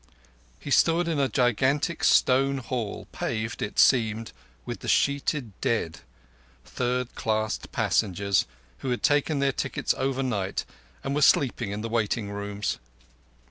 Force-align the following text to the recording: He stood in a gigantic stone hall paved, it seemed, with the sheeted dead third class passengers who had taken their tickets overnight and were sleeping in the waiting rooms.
He 0.59 0.71
stood 0.71 1.07
in 1.07 1.19
a 1.19 1.29
gigantic 1.29 2.03
stone 2.03 2.57
hall 2.57 3.05
paved, 3.11 3.61
it 3.61 3.77
seemed, 3.77 4.31
with 4.65 4.79
the 4.79 4.87
sheeted 4.87 5.51
dead 5.61 5.99
third 6.65 7.13
class 7.13 7.59
passengers 7.71 8.47
who 8.79 8.89
had 8.89 9.03
taken 9.03 9.37
their 9.37 9.51
tickets 9.51 9.93
overnight 9.95 10.65
and 11.03 11.13
were 11.13 11.21
sleeping 11.21 11.69
in 11.69 11.81
the 11.81 11.87
waiting 11.89 12.31
rooms. 12.31 12.79